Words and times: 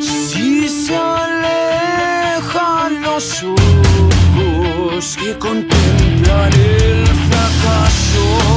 Si 0.00 0.68
se 0.68 0.96
alejan 0.96 3.02
los 3.02 3.42
ojos 3.42 5.16
que 5.16 5.38
contemplan 5.38 6.52
el 6.54 7.06
fracaso, 7.06 8.55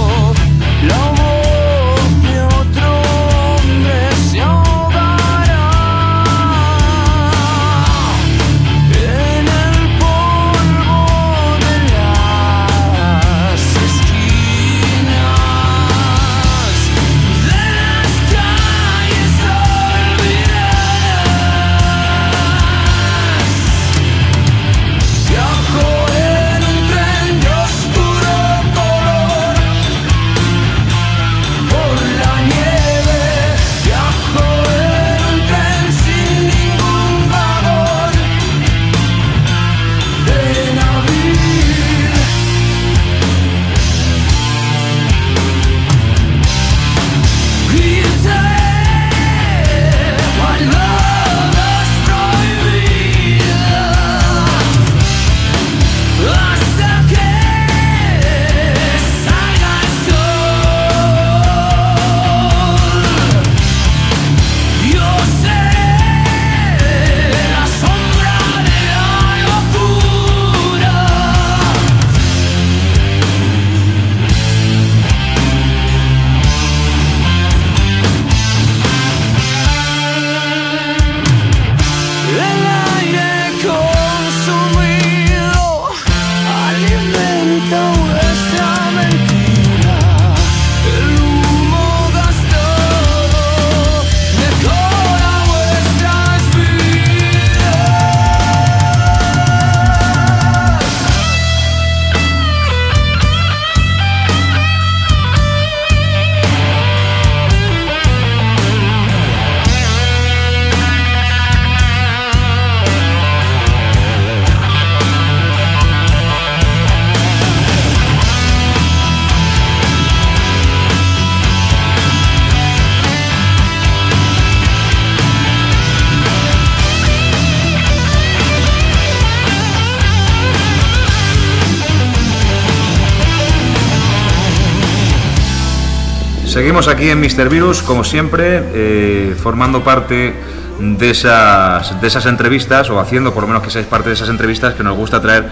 Seguimos 136.60 136.90
aquí 136.90 137.08
en 137.10 137.22
Mr. 137.22 137.48
Virus, 137.48 137.82
como 137.82 138.04
siempre, 138.04 138.62
eh, 138.74 139.34
formando 139.42 139.82
parte 139.82 140.34
de 140.78 141.10
esas, 141.10 142.02
de 142.02 142.06
esas 142.06 142.26
entrevistas, 142.26 142.90
o 142.90 143.00
haciendo 143.00 143.34
por 143.34 143.44
lo 143.44 143.48
menos 143.48 143.64
que 143.64 143.70
seáis 143.70 143.88
parte 143.88 144.10
de 144.10 144.16
esas 144.16 144.28
entrevistas 144.28 144.74
que 144.74 144.84
nos 144.84 144.98
gusta 144.98 145.22
traer 145.22 145.46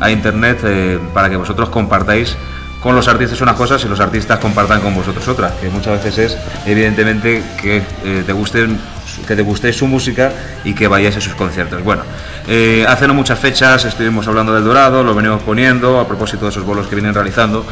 a 0.00 0.10
Internet 0.10 0.60
eh, 0.64 0.98
para 1.12 1.28
que 1.28 1.36
vosotros 1.36 1.68
compartáis 1.68 2.34
con 2.80 2.96
los 2.96 3.08
artistas 3.08 3.42
unas 3.42 3.56
cosas 3.56 3.84
y 3.84 3.88
los 3.88 4.00
artistas 4.00 4.38
compartan 4.38 4.80
con 4.80 4.94
vosotros 4.94 5.28
otras, 5.28 5.52
que 5.52 5.68
muchas 5.68 6.02
veces 6.02 6.32
es 6.32 6.38
evidentemente 6.64 7.42
que 7.60 7.82
eh, 8.02 8.22
te 8.24 8.32
gusten 8.32 8.78
que 9.26 9.36
te 9.36 9.42
gustéis 9.42 9.76
su 9.76 9.86
música 9.86 10.32
y 10.64 10.74
que 10.74 10.88
vayáis 10.88 11.16
a 11.16 11.20
sus 11.20 11.34
conciertos. 11.34 11.82
Bueno, 11.82 12.02
eh, 12.48 12.84
hace 12.88 13.06
no 13.06 13.14
muchas 13.14 13.38
fechas 13.38 13.84
estuvimos 13.84 14.26
hablando 14.28 14.54
del 14.54 14.64
Dorado, 14.64 15.02
lo 15.02 15.14
venimos 15.14 15.42
poniendo 15.42 15.98
a 16.00 16.06
propósito 16.06 16.44
de 16.46 16.50
esos 16.50 16.64
bolos 16.64 16.86
que 16.86 16.94
vienen 16.94 17.14
realizando 17.14 17.64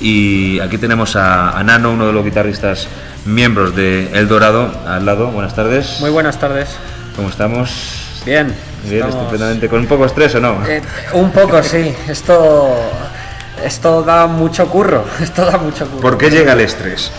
y 0.00 0.58
aquí 0.60 0.78
tenemos 0.78 1.16
a, 1.16 1.50
a 1.58 1.62
Nano, 1.64 1.92
uno 1.92 2.06
de 2.06 2.12
los 2.12 2.24
guitarristas 2.24 2.88
miembros 3.24 3.74
de 3.74 4.10
El 4.12 4.28
Dorado, 4.28 4.70
al 4.86 5.04
lado. 5.06 5.28
Buenas 5.28 5.54
tardes. 5.54 5.96
Muy 6.00 6.10
buenas 6.10 6.38
tardes. 6.38 6.68
¿Cómo 7.16 7.28
estamos? 7.28 7.70
Bien. 8.24 8.54
Bien, 8.84 8.96
estamos- 9.04 9.16
estupendamente. 9.24 9.68
¿Con 9.68 9.80
un 9.80 9.86
poco 9.86 10.02
de 10.02 10.08
estrés 10.08 10.34
o 10.36 10.40
no? 10.40 10.64
Eh, 10.66 10.80
un 11.14 11.30
poco, 11.32 11.62
sí. 11.62 11.94
Esto, 12.08 12.76
esto 13.64 14.02
da 14.02 14.26
mucho 14.26 14.66
curro. 14.68 15.04
Esto 15.22 15.44
da 15.44 15.58
mucho 15.58 15.86
curro. 15.86 16.00
¿Por 16.00 16.18
qué 16.18 16.30
llega 16.30 16.52
el 16.52 16.60
estrés? 16.60 17.10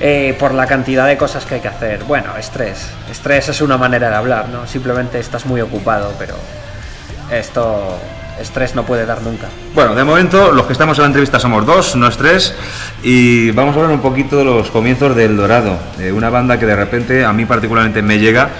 Eh, 0.00 0.36
por 0.38 0.54
la 0.54 0.66
cantidad 0.66 1.08
de 1.08 1.16
cosas 1.16 1.44
que 1.44 1.56
hay 1.56 1.60
que 1.60 1.68
hacer. 1.68 2.04
Bueno, 2.04 2.36
estrés. 2.38 2.86
Estrés 3.10 3.48
es 3.48 3.60
una 3.60 3.76
manera 3.76 4.08
de 4.08 4.14
hablar, 4.14 4.48
¿no? 4.48 4.64
Simplemente 4.64 5.18
estás 5.18 5.44
muy 5.44 5.60
ocupado, 5.60 6.12
pero 6.16 6.36
esto, 7.32 7.98
estrés 8.40 8.76
no 8.76 8.84
puede 8.84 9.06
dar 9.06 9.22
nunca. 9.22 9.48
Bueno, 9.74 9.96
de 9.96 10.04
momento 10.04 10.52
los 10.52 10.66
que 10.66 10.72
estamos 10.72 10.96
en 10.98 11.02
la 11.02 11.06
entrevista 11.08 11.40
somos 11.40 11.66
dos, 11.66 11.96
no 11.96 12.06
es 12.06 12.16
tres, 12.16 12.54
y 13.02 13.50
vamos 13.50 13.74
a 13.74 13.80
hablar 13.80 13.92
un 13.92 14.00
poquito 14.00 14.38
de 14.38 14.44
los 14.44 14.70
comienzos 14.70 15.16
del 15.16 15.36
Dorado, 15.36 15.76
de 15.96 16.12
una 16.12 16.30
banda 16.30 16.60
que 16.60 16.66
de 16.66 16.76
repente 16.76 17.24
a 17.24 17.32
mí 17.32 17.44
particularmente 17.44 18.00
me 18.00 18.20
llega, 18.20 18.50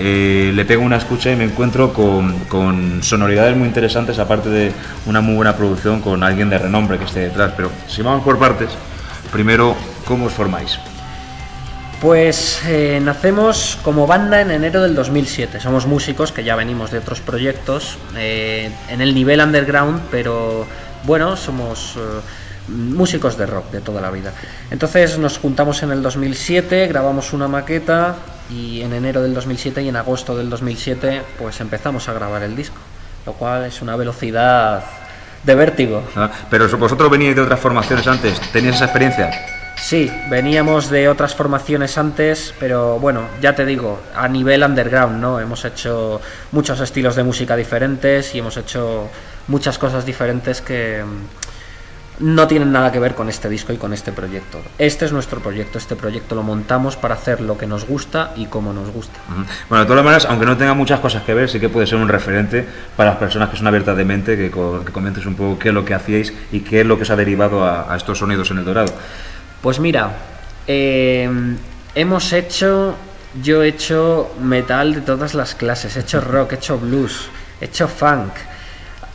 eh, 0.00 0.50
le 0.52 0.64
pego 0.64 0.82
una 0.82 0.96
escucha 0.96 1.30
y 1.30 1.36
me 1.36 1.44
encuentro 1.44 1.92
con, 1.92 2.40
con 2.46 3.04
sonoridades 3.04 3.56
muy 3.56 3.68
interesantes, 3.68 4.18
aparte 4.18 4.48
de 4.48 4.72
una 5.06 5.20
muy 5.20 5.36
buena 5.36 5.56
producción 5.56 6.00
con 6.00 6.24
alguien 6.24 6.50
de 6.50 6.58
renombre 6.58 6.98
que 6.98 7.04
esté 7.04 7.20
detrás. 7.20 7.52
Pero 7.56 7.70
si 7.86 8.02
vamos 8.02 8.24
por 8.24 8.38
partes, 8.38 8.70
primero, 9.32 9.76
¿cómo 10.08 10.26
os 10.26 10.32
formáis? 10.32 10.80
Pues 12.00 12.62
eh, 12.66 12.98
nacemos 13.02 13.78
como 13.82 14.06
banda 14.06 14.40
en 14.40 14.50
enero 14.50 14.82
del 14.82 14.94
2007. 14.94 15.60
Somos 15.60 15.86
músicos 15.86 16.32
que 16.32 16.42
ya 16.44 16.56
venimos 16.56 16.90
de 16.90 16.98
otros 16.98 17.20
proyectos 17.20 17.98
eh, 18.16 18.70
en 18.88 19.00
el 19.00 19.14
nivel 19.14 19.40
underground, 19.40 20.00
pero 20.10 20.66
bueno, 21.04 21.36
somos 21.36 21.96
eh, 21.96 22.00
músicos 22.68 23.36
de 23.36 23.46
rock 23.46 23.70
de 23.70 23.80
toda 23.80 24.00
la 24.00 24.10
vida. 24.10 24.32
Entonces 24.70 25.18
nos 25.18 25.38
juntamos 25.38 25.82
en 25.82 25.90
el 25.90 26.02
2007, 26.02 26.86
grabamos 26.86 27.32
una 27.32 27.48
maqueta 27.48 28.14
y 28.48 28.80
en 28.80 28.94
enero 28.94 29.20
del 29.22 29.34
2007 29.34 29.82
y 29.82 29.88
en 29.88 29.96
agosto 29.96 30.36
del 30.36 30.48
2007 30.48 31.22
pues 31.38 31.60
empezamos 31.60 32.08
a 32.08 32.14
grabar 32.14 32.42
el 32.44 32.56
disco, 32.56 32.78
lo 33.26 33.34
cual 33.34 33.64
es 33.64 33.82
una 33.82 33.96
velocidad 33.96 34.84
de 35.42 35.54
vértigo. 35.54 36.02
Ah, 36.16 36.30
Pero 36.48 36.68
vosotros 36.78 37.10
veníais 37.10 37.34
de 37.34 37.42
otras 37.42 37.60
formaciones 37.60 38.06
antes, 38.06 38.40
¿teníais 38.52 38.76
esa 38.76 38.84
experiencia? 38.84 39.57
Sí, 39.80 40.10
veníamos 40.28 40.90
de 40.90 41.08
otras 41.08 41.34
formaciones 41.34 41.96
antes, 41.96 42.52
pero 42.58 42.98
bueno, 42.98 43.22
ya 43.40 43.54
te 43.54 43.64
digo, 43.64 44.00
a 44.14 44.28
nivel 44.28 44.62
underground, 44.62 45.20
¿no? 45.20 45.40
Hemos 45.40 45.64
hecho 45.64 46.20
muchos 46.52 46.80
estilos 46.80 47.16
de 47.16 47.22
música 47.22 47.56
diferentes 47.56 48.34
y 48.34 48.40
hemos 48.40 48.56
hecho 48.56 49.08
muchas 49.46 49.78
cosas 49.78 50.04
diferentes 50.04 50.60
que 50.60 51.02
mm, 51.02 52.34
no 52.34 52.46
tienen 52.48 52.72
nada 52.72 52.90
que 52.92 52.98
ver 52.98 53.14
con 53.14 53.28
este 53.28 53.48
disco 53.48 53.72
y 53.72 53.76
con 53.76 53.92
este 53.94 54.12
proyecto. 54.12 54.60
Este 54.76 55.04
es 55.04 55.12
nuestro 55.12 55.40
proyecto, 55.40 55.78
este 55.78 55.96
proyecto 55.96 56.34
lo 56.34 56.42
montamos 56.42 56.96
para 56.96 57.14
hacer 57.14 57.40
lo 57.40 57.56
que 57.56 57.66
nos 57.66 57.86
gusta 57.86 58.32
y 58.36 58.46
como 58.46 58.72
nos 58.72 58.90
gusta. 58.90 59.20
Bueno, 59.68 59.84
de 59.84 59.88
todas 59.88 60.04
maneras, 60.04 60.26
aunque 60.28 60.44
no 60.44 60.56
tenga 60.56 60.74
muchas 60.74 61.00
cosas 61.00 61.22
que 61.22 61.32
ver, 61.32 61.48
sí 61.48 61.60
que 61.60 61.68
puede 61.68 61.86
ser 61.86 61.98
un 61.98 62.08
referente 62.08 62.66
para 62.96 63.10
las 63.10 63.18
personas 63.18 63.48
que 63.48 63.56
son 63.56 63.68
abiertas 63.68 63.96
de 63.96 64.04
mente, 64.04 64.36
que, 64.36 64.50
que 64.50 64.92
comentes 64.92 65.24
un 65.24 65.36
poco 65.36 65.58
qué 65.58 65.68
es 65.68 65.74
lo 65.74 65.84
que 65.84 65.94
hacíais 65.94 66.34
y 66.52 66.60
qué 66.60 66.80
es 66.80 66.86
lo 66.86 66.96
que 66.96 67.04
os 67.04 67.10
ha 67.10 67.16
derivado 67.16 67.64
a 67.64 67.96
estos 67.96 68.18
sonidos 68.18 68.50
en 68.50 68.58
el 68.58 68.64
Dorado. 68.64 68.92
Pues 69.62 69.80
mira, 69.80 70.12
eh, 70.66 71.28
hemos 71.94 72.32
hecho, 72.32 72.94
yo 73.42 73.62
he 73.62 73.68
hecho 73.68 74.30
metal 74.40 74.94
de 74.94 75.00
todas 75.00 75.34
las 75.34 75.54
clases, 75.54 75.96
he 75.96 76.00
hecho 76.00 76.20
rock, 76.20 76.52
he 76.52 76.54
hecho 76.56 76.78
blues, 76.78 77.28
he 77.60 77.64
hecho 77.64 77.88
funk. 77.88 78.32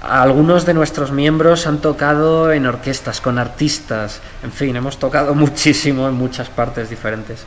Algunos 0.02 0.66
de 0.66 0.74
nuestros 0.74 1.14
miembros 1.14 1.66
han 1.66 1.78
tocado 1.78 2.52
en 2.52 2.66
orquestas, 2.66 3.22
con 3.22 3.40
artistas, 3.40 4.20
en 4.44 4.52
fin, 4.52 4.76
hemos 4.76 5.00
tocado 5.00 5.34
muchísimo 5.36 6.10
en 6.10 6.16
muchas 6.16 6.50
partes 6.50 6.90
diferentes. 6.90 7.46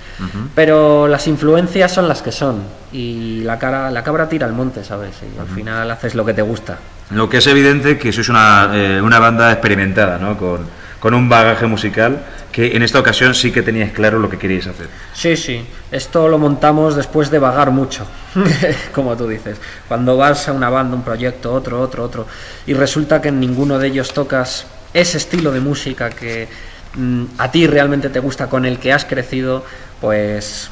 Pero 0.54 1.06
las 1.06 1.26
influencias 1.26 1.93
son 1.93 2.08
las 2.08 2.22
que 2.22 2.32
son 2.32 2.62
y 2.93 3.43
la, 3.43 3.58
cara, 3.58 3.90
la 3.90 4.02
cabra 4.02 4.26
tira 4.26 4.46
al 4.46 4.54
monte, 4.54 4.84
¿sabes? 4.84 5.16
Y 5.22 5.38
al 5.38 5.48
final 5.48 5.90
haces 5.90 6.14
lo 6.14 6.25
que 6.25 6.32
te 6.32 6.40
gusta. 6.40 6.78
Lo 7.10 7.28
que 7.28 7.38
es 7.38 7.46
evidente 7.46 7.98
que 7.98 8.10
sois 8.10 8.31
una, 8.31 8.70
eh, 8.72 9.02
una 9.02 9.19
banda 9.19 9.52
experimentada, 9.52 10.19
¿no? 10.19 10.38
Con, 10.38 10.66
con 11.00 11.14
un 11.14 11.28
bagaje 11.28 11.66
musical 11.66 12.25
que 12.52 12.75
en 12.75 12.82
esta 12.82 12.98
ocasión 12.98 13.34
sí 13.34 13.52
que 13.52 13.62
teníais 13.62 13.93
claro 13.93 14.19
lo 14.19 14.31
que 14.31 14.38
queríais 14.38 14.66
hacer. 14.66 14.88
Sí, 15.12 15.37
sí. 15.37 15.66
Esto 15.90 16.28
lo 16.28 16.38
montamos 16.38 16.96
después 16.96 17.31
de 17.31 17.38
vagar 17.38 17.70
mucho, 17.70 18.06
como 18.93 19.16
tú 19.16 19.28
dices. 19.28 19.58
Cuando 19.88 20.16
vas 20.16 20.48
a 20.48 20.52
una 20.52 20.70
banda, 20.70 20.96
un 20.96 21.02
proyecto, 21.02 21.52
otro, 21.52 21.81
otro, 21.81 22.04
otro, 22.04 22.26
y 22.66 22.72
resulta 22.72 23.20
que 23.20 23.28
en 23.28 23.40
ninguno 23.40 23.78
de 23.78 23.88
ellos 23.88 24.14
tocas 24.14 24.66
ese 24.94 25.19
estilo 25.19 25.52
de 25.52 25.60
música 25.60 26.08
que 26.08 26.48
mm, 26.94 27.25
a 27.38 27.50
ti 27.50 27.66
realmente 27.66 28.08
te 28.08 28.20
gusta, 28.20 28.48
con 28.48 28.64
el 28.64 28.78
que 28.78 28.93
has 28.93 29.04
crecido, 29.04 29.64
pues 30.00 30.70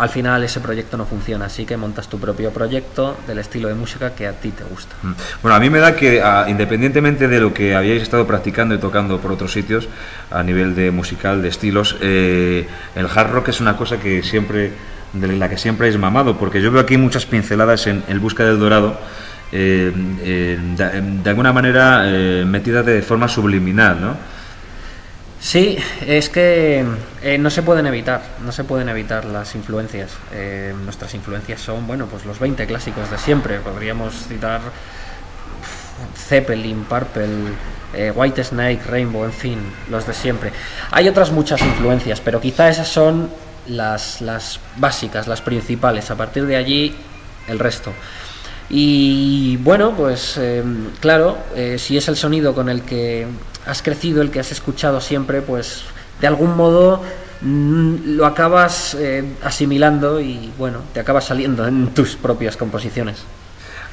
al 0.00 0.08
final 0.08 0.42
ese 0.42 0.60
proyecto 0.60 0.96
no 0.96 1.04
funciona. 1.04 1.46
Así 1.46 1.66
que 1.66 1.76
montas 1.76 2.08
tu 2.08 2.18
propio 2.18 2.50
proyecto 2.50 3.18
del 3.26 3.38
estilo 3.38 3.68
de 3.68 3.74
música 3.74 4.14
que 4.14 4.26
a 4.26 4.32
ti 4.32 4.50
te 4.50 4.64
gusta. 4.64 4.96
Mm. 5.02 5.12
Bueno, 5.42 5.56
a 5.56 5.60
mí 5.60 5.70
me 5.70 5.78
da 5.78 5.94
que, 5.94 6.22
ah, 6.22 6.46
independientemente 6.48 7.28
de 7.28 7.40
lo 7.40 7.52
que 7.52 7.74
habíais 7.74 8.02
estado 8.02 8.26
practicando 8.26 8.74
y 8.74 8.78
tocando 8.78 9.18
por 9.18 9.32
otros 9.32 9.52
sitios, 9.52 9.88
a 10.30 10.42
nivel 10.42 10.74
de 10.74 10.90
musical, 10.90 11.42
de 11.42 11.48
estilos, 11.48 11.96
eh, 12.00 12.66
el 12.94 13.06
hard 13.06 13.30
rock 13.30 13.48
es 13.48 13.60
una 13.60 13.76
cosa 13.76 13.98
que 13.98 14.22
siempre, 14.22 14.72
de 15.12 15.28
la 15.36 15.48
que 15.48 15.58
siempre 15.58 15.88
habéis 15.88 16.00
mamado, 16.00 16.36
porque 16.38 16.62
yo 16.62 16.70
veo 16.70 16.80
aquí 16.80 16.96
muchas 16.96 17.26
pinceladas 17.26 17.86
en 17.86 18.02
El 18.08 18.20
Busca 18.20 18.44
del 18.44 18.58
Dorado, 18.58 18.98
eh, 19.52 19.92
eh, 20.22 20.58
de, 20.76 21.00
de 21.22 21.30
alguna 21.30 21.52
manera 21.52 22.04
metidas 22.46 22.86
de 22.86 23.02
forma 23.02 23.28
subliminal, 23.28 24.00
¿no? 24.00 24.39
Sí, 25.40 25.78
es 26.06 26.28
que 26.28 26.84
eh, 27.22 27.38
no 27.38 27.48
se 27.48 27.62
pueden 27.62 27.86
evitar, 27.86 28.20
no 28.44 28.52
se 28.52 28.62
pueden 28.62 28.90
evitar 28.90 29.24
las 29.24 29.54
influencias. 29.54 30.10
Eh, 30.32 30.74
nuestras 30.84 31.14
influencias 31.14 31.62
son, 31.62 31.86
bueno, 31.86 32.06
pues 32.06 32.26
los 32.26 32.38
20 32.38 32.66
clásicos 32.66 33.10
de 33.10 33.16
siempre. 33.16 33.58
Podríamos 33.60 34.28
citar 34.28 34.60
Zeppelin, 36.14 36.84
Purple, 36.84 37.52
eh, 37.94 38.12
White 38.14 38.44
Snake, 38.44 38.82
Rainbow, 38.86 39.24
en 39.24 39.32
fin, 39.32 39.58
los 39.90 40.06
de 40.06 40.12
siempre. 40.12 40.52
Hay 40.90 41.08
otras 41.08 41.32
muchas 41.32 41.62
influencias, 41.62 42.20
pero 42.20 42.38
quizá 42.38 42.68
esas 42.68 42.88
son 42.88 43.30
las, 43.66 44.20
las 44.20 44.60
básicas, 44.76 45.26
las 45.26 45.40
principales. 45.40 46.10
A 46.10 46.16
partir 46.16 46.44
de 46.44 46.56
allí, 46.56 46.94
el 47.48 47.58
resto. 47.58 47.94
Y 48.68 49.56
bueno, 49.56 49.94
pues 49.96 50.36
eh, 50.36 50.62
claro, 51.00 51.38
si 51.78 51.96
es 51.96 52.06
el 52.08 52.16
sonido 52.16 52.54
con 52.54 52.68
el 52.68 52.82
que 52.82 53.26
has 53.70 53.82
crecido, 53.82 54.22
el 54.22 54.30
que 54.30 54.40
has 54.40 54.52
escuchado 54.52 55.00
siempre, 55.00 55.42
pues 55.42 55.84
de 56.20 56.26
algún 56.26 56.56
modo 56.56 57.02
mm, 57.40 58.16
lo 58.16 58.26
acabas 58.26 58.94
eh, 58.98 59.24
asimilando 59.42 60.20
y 60.20 60.52
bueno, 60.58 60.80
te 60.92 61.00
acabas 61.00 61.24
saliendo 61.24 61.66
en 61.66 61.88
tus 61.94 62.16
propias 62.16 62.56
composiciones. 62.56 63.24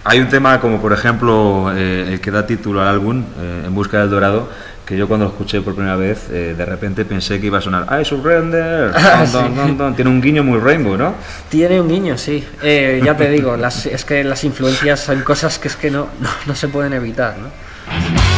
Hay 0.04 0.20
un 0.20 0.30
tema 0.30 0.60
como 0.60 0.82
por 0.82 0.94
ejemplo 0.94 1.72
eh, 1.76 2.14
el 2.14 2.22
que 2.22 2.32
da 2.32 2.46
título 2.46 2.82
al 2.82 2.88
álbum, 2.88 3.24
eh, 3.40 3.64
En 3.66 3.76
Busca 3.76 4.00
del 4.00 4.10
Dorado, 4.10 4.50
que 4.86 4.96
yo 4.96 5.08
cuando 5.08 5.26
lo 5.26 5.32
escuché 5.32 5.60
por 5.60 5.76
primera 5.76 5.98
vez, 5.98 6.30
eh, 6.32 6.56
de 6.58 6.66
repente 6.66 7.04
pensé 7.04 7.42
que 7.42 7.48
iba 7.48 7.58
a 7.58 7.62
sonar 7.62 7.86
I 8.00 8.06
surrender. 8.06 8.94
Ah, 8.96 9.26
sí. 9.26 9.34
dun, 9.34 9.78
dun. 9.78 9.96
Tiene 9.96 10.10
un 10.10 10.22
guiño 10.22 10.44
muy 10.44 10.60
rainbow, 10.60 10.96
¿no? 10.96 11.14
Tiene 11.50 11.82
un 11.82 11.90
guiño, 11.90 12.18
sí. 12.18 12.48
Eh, 12.64 13.02
ya 13.04 13.18
te 13.18 13.30
digo, 13.30 13.58
las, 13.58 13.86
es 13.86 14.06
que 14.06 14.24
las 14.24 14.44
influencias 14.46 15.02
son 15.02 15.22
cosas 15.24 15.60
que 15.60 15.68
es 15.68 15.76
que 15.76 15.92
no, 15.92 16.08
no, 16.22 16.30
no 16.46 16.56
se 16.56 16.70
pueden 16.70 16.94
evitar, 16.94 17.36
¿no? 17.38 18.37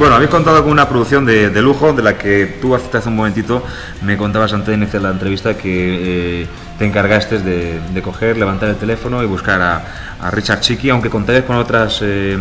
Bueno, 0.00 0.14
habéis 0.14 0.30
contado 0.30 0.62
con 0.62 0.72
una 0.72 0.88
producción 0.88 1.26
de, 1.26 1.50
de 1.50 1.60
lujo 1.60 1.92
de 1.92 2.02
la 2.02 2.16
que 2.16 2.46
tú 2.58 2.74
hace 2.74 3.06
un 3.06 3.16
momentito 3.16 3.62
me 4.00 4.16
contabas 4.16 4.50
antes 4.54 4.68
de 4.68 4.74
iniciar 4.76 5.02
la 5.02 5.10
entrevista 5.10 5.58
que 5.58 6.40
eh, 6.42 6.46
te 6.78 6.86
encargaste 6.86 7.38
de, 7.38 8.00
coger, 8.02 8.38
levantar 8.38 8.70
el 8.70 8.76
teléfono 8.76 9.22
y 9.22 9.26
buscar 9.26 9.60
a, 9.60 10.30
Richard 10.30 10.60
Chicky, 10.60 10.88
aunque 10.88 11.10
contáis 11.10 11.44
con 11.44 11.56
otras, 11.56 12.00
eh, 12.00 12.38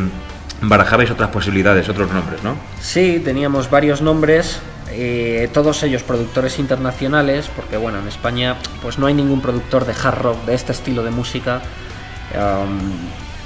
barajabais 0.62 1.12
otras 1.12 1.32
posibilidades, 1.32 1.90
otros 1.90 2.10
nombres, 2.10 2.42
¿no? 2.44 2.56
Sí, 2.80 3.22
teníamos 3.26 3.70
varios 3.70 4.02
nombres, 4.02 4.62
eh, 4.92 5.50
todos 5.52 5.84
ellos 5.84 6.02
productores 6.04 6.60
internacionales, 6.60 7.52
porque 7.54 7.76
bueno, 7.76 8.00
en 8.00 8.08
España 8.08 8.56
pues 8.82 8.98
no 8.98 9.06
hay 9.06 9.14
ningún 9.14 9.42
productor 9.42 9.86
de 9.86 9.92
hard 10.02 10.22
rock 10.22 10.46
de 10.46 10.56
este 10.56 10.72
estilo 10.72 11.04
de 11.04 11.12
música 11.12 11.62
Um, 12.36 12.80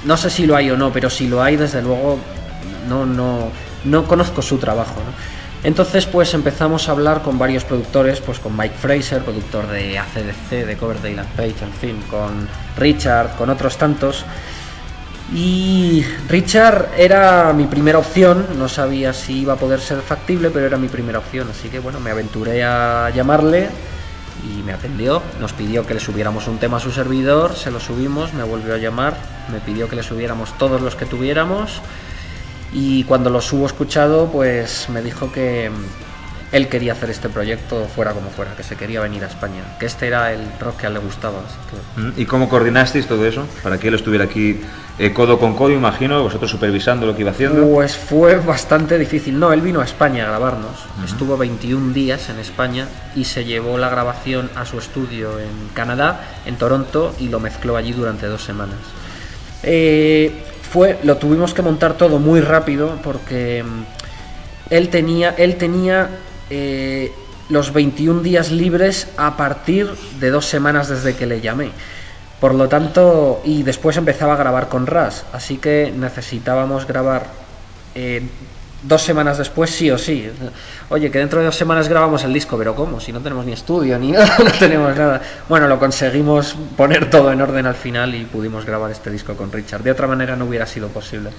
no 0.04 0.16
sé 0.16 0.28
si 0.28 0.46
lo 0.46 0.56
hay 0.56 0.70
o 0.70 0.76
no, 0.76 0.92
pero 0.92 1.08
si 1.08 1.28
lo 1.28 1.42
hay, 1.42 1.56
desde 1.56 1.80
luego, 1.80 2.18
no, 2.88 3.06
no, 3.06 3.50
no 3.84 4.04
conozco 4.04 4.42
su 4.42 4.58
trabajo. 4.58 5.00
Entonces, 5.62 6.04
pues 6.04 6.34
empezamos 6.34 6.88
a 6.88 6.92
hablar 6.92 7.22
con 7.22 7.38
varios 7.38 7.64
productores, 7.64 8.20
pues 8.20 8.38
con 8.38 8.54
Mike 8.54 8.74
Fraser, 8.78 9.22
productor 9.22 9.66
de 9.68 9.98
ACDC, 9.98 10.66
de 10.66 10.76
Coverdale 10.76 11.20
and 11.20 11.30
Page, 11.30 11.64
en 11.64 11.72
fin, 11.72 12.02
con 12.10 12.46
Richard, 12.76 13.36
con 13.36 13.48
otros 13.48 13.78
tantos. 13.78 14.26
Y 15.32 16.04
Richard 16.28 16.90
era 16.98 17.54
mi 17.54 17.64
primera 17.64 17.98
opción, 17.98 18.46
no 18.58 18.68
sabía 18.68 19.14
si 19.14 19.40
iba 19.40 19.54
a 19.54 19.56
poder 19.56 19.80
ser 19.80 20.02
factible, 20.02 20.50
pero 20.50 20.66
era 20.66 20.76
mi 20.76 20.88
primera 20.88 21.18
opción, 21.18 21.48
así 21.50 21.70
que 21.70 21.78
bueno, 21.78 21.98
me 21.98 22.10
aventuré 22.10 22.62
a 22.62 23.08
llamarle 23.08 23.70
y 24.44 24.62
me 24.62 24.74
atendió, 24.74 25.22
nos 25.40 25.54
pidió 25.54 25.86
que 25.86 25.94
le 25.94 26.00
subiéramos 26.00 26.46
un 26.46 26.58
tema 26.58 26.76
a 26.76 26.80
su 26.80 26.92
servidor, 26.92 27.56
se 27.56 27.70
lo 27.70 27.80
subimos, 27.80 28.34
me 28.34 28.42
volvió 28.42 28.74
a 28.74 28.78
llamar, 28.78 29.16
me 29.50 29.60
pidió 29.60 29.88
que 29.88 29.96
le 29.96 30.02
subiéramos 30.02 30.56
todos 30.58 30.82
los 30.82 30.94
que 30.94 31.06
tuviéramos 31.06 31.80
y 32.72 33.04
cuando 33.04 33.30
los 33.30 33.52
hubo 33.52 33.66
escuchado, 33.66 34.30
pues 34.32 34.88
me 34.88 35.02
dijo 35.02 35.30
que 35.32 35.70
él 36.52 36.68
quería 36.68 36.92
hacer 36.92 37.10
este 37.10 37.28
proyecto 37.28 37.88
fuera 37.92 38.12
como 38.12 38.30
fuera, 38.30 38.54
que 38.54 38.62
se 38.62 38.76
quería 38.76 39.00
venir 39.00 39.24
a 39.24 39.26
España, 39.26 39.64
que 39.80 39.86
este 39.86 40.06
era 40.06 40.32
el 40.32 40.40
rock 40.60 40.76
que 40.80 40.86
a 40.86 40.88
él 40.88 40.94
le 40.94 41.00
gustaba. 41.00 41.40
que- 41.68 42.00
Mm, 42.00 42.12
¿Y 42.16 42.26
cómo 42.26 42.48
coordinasteis 42.48 43.06
todo 43.08 43.26
eso? 43.26 43.44
Para 43.64 43.78
que 43.78 43.88
él 43.88 43.94
estuviera 43.94 44.24
aquí 44.26 44.60
eh, 44.96 45.12
codo 45.12 45.40
con 45.40 45.56
codo, 45.56 45.70
imagino, 45.72 46.22
vosotros 46.22 46.48
supervisando 46.48 47.04
lo 47.06 47.16
que 47.16 47.22
iba 47.22 47.32
haciendo. 47.32 47.66
Pues 47.66 47.96
fue 47.96 48.36
bastante 48.36 48.96
difícil. 48.96 49.36
No, 49.36 49.52
él 49.52 49.60
vino 49.60 49.80
a 49.80 49.84
España 49.84 50.22
a 50.22 50.28
grabarnos. 50.28 50.76
Estuvo 51.04 51.36
21 51.36 51.92
días 51.92 52.28
en 52.28 52.38
España 52.38 52.86
y 53.16 53.24
se 53.24 53.44
llevó 53.44 53.76
la 53.76 53.88
grabación 53.88 54.48
a 54.54 54.64
su 54.64 54.78
estudio 54.78 55.40
en 55.40 55.70
Canadá, 55.74 56.20
en 56.46 56.54
Toronto, 56.54 57.12
y 57.18 57.26
lo 57.28 57.40
mezcló 57.40 57.76
allí 57.76 57.92
durante 57.92 58.26
dos 58.28 58.44
semanas. 58.44 58.78
Eh, 59.64 60.44
fue, 60.74 60.98
lo 61.04 61.18
tuvimos 61.18 61.54
que 61.54 61.62
montar 61.62 61.96
todo 61.96 62.18
muy 62.18 62.40
rápido 62.40 62.98
porque 63.04 63.62
mm, 63.62 63.84
él 64.70 64.88
tenía, 64.88 65.30
él 65.38 65.54
tenía 65.54 66.08
eh, 66.50 67.12
los 67.48 67.72
21 67.72 68.22
días 68.22 68.50
libres 68.50 69.06
a 69.16 69.36
partir 69.36 69.88
de 70.18 70.30
dos 70.30 70.46
semanas 70.46 70.88
desde 70.88 71.14
que 71.14 71.26
le 71.26 71.40
llamé. 71.40 71.70
Por 72.40 72.56
lo 72.56 72.68
tanto, 72.68 73.40
y 73.44 73.62
después 73.62 73.96
empezaba 73.96 74.34
a 74.34 74.36
grabar 74.36 74.68
con 74.68 74.88
Ras, 74.88 75.24
así 75.32 75.58
que 75.58 75.92
necesitábamos 75.96 76.88
grabar 76.88 77.28
eh, 77.94 78.22
dos 78.86 79.02
semanas 79.02 79.38
después 79.38 79.70
sí 79.70 79.90
o 79.90 79.98
sí. 79.98 80.30
Oye, 80.88 81.10
que 81.10 81.18
dentro 81.18 81.40
de 81.40 81.46
dos 81.46 81.56
semanas 81.56 81.88
grabamos 81.88 82.24
el 82.24 82.32
disco, 82.32 82.56
pero 82.56 82.74
¿cómo? 82.74 83.00
Si 83.00 83.12
no 83.12 83.20
tenemos 83.20 83.44
ni 83.46 83.52
estudio 83.52 83.98
ni 83.98 84.12
nada, 84.12 84.36
no 84.38 84.50
tenemos 84.52 84.96
nada. 84.96 85.20
Bueno, 85.48 85.66
lo 85.68 85.78
conseguimos 85.78 86.56
poner 86.76 87.10
todo 87.10 87.32
en 87.32 87.40
orden 87.40 87.66
al 87.66 87.74
final 87.74 88.14
y 88.14 88.24
pudimos 88.24 88.64
grabar 88.64 88.90
este 88.90 89.10
disco 89.10 89.34
con 89.34 89.50
Richard. 89.50 89.82
De 89.82 89.90
otra 89.90 90.06
manera 90.06 90.36
no 90.36 90.46
hubiera 90.46 90.66
sido 90.66 90.88
posible. 90.88 91.30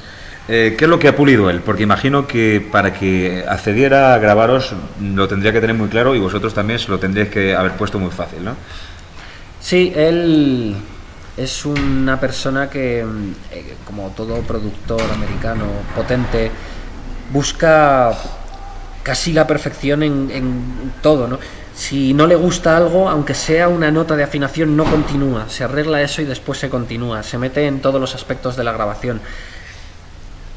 Eh, 0.48 0.75
¿Qué 0.78 0.86
es 0.86 0.90
lo 0.90 1.00
que 1.00 1.08
ha 1.08 1.16
pulido 1.16 1.50
él? 1.50 1.62
Porque 1.62 1.84
imagino 1.84 2.28
que 2.28 2.66
para 2.72 2.94
que 2.94 3.44
accediera 3.48 4.14
a 4.14 4.20
grabaros 4.20 4.74
lo 5.02 5.28
tendría 5.28 5.52
que 5.52 5.62
tener 5.62 5.75
muy 5.75 5.90
claro 5.90 6.14
y 6.16 6.20
vosotros 6.20 6.54
también 6.54 6.78
se 6.78 6.90
lo 6.90 7.00
tendríais 7.00 7.32
que 7.32 7.56
haber 7.56 7.72
puesto 7.74 7.98
muy 7.98 8.12
fácil, 8.12 8.44
¿no? 8.44 8.56
Sí, 9.60 9.92
él 9.96 10.75
es 11.38 11.66
una 11.66 12.20
persona 12.20 12.70
que, 12.70 13.00
eh, 13.00 13.75
como 13.86 14.10
todo 14.12 14.42
productor 14.42 15.02
americano 15.12 15.66
potente, 15.96 16.52
busca 17.32 18.13
casi 19.03 19.34
la 19.34 19.46
perfección 19.46 20.03
en, 20.03 20.94
todo, 21.01 21.27
¿no? 21.27 21.39
Si 21.75 22.13
no 22.13 22.25
le 22.25 22.36
gusta 22.36 22.77
algo, 22.77 23.10
aunque 23.10 23.34
sea 23.34 23.67
una 23.67 23.91
nota 23.91 24.15
de 24.15 24.24
afinación, 24.24 24.77
no 24.77 24.86
continúa. 24.86 25.50
Se 25.50 25.63
arregla 25.63 26.01
eso 26.01 26.22
y 26.22 26.25
después 26.25 26.58
se 26.58 26.70
continúa. 26.70 27.22
Se 27.22 27.38
mete 27.38 27.67
en 27.67 27.82
todos 27.82 28.00
los 28.00 28.15
aspectos 28.15 28.55
de 28.55 28.63
la 28.63 28.72
grabación. 28.72 29.20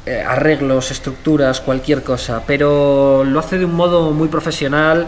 Eh, 0.05 0.23
arreglos, 0.25 0.91
estructuras, 0.91 1.59
cualquier 1.59 2.03
cosa. 2.03 2.43
Pero 2.47 3.25
lo 3.25 3.39
hace 3.39 3.57
de 3.57 3.65
un 3.65 3.75
modo 3.75 4.11
muy 4.11 4.29
profesional, 4.29 5.07